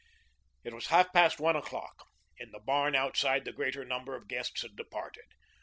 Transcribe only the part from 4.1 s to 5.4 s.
of the guests had departed.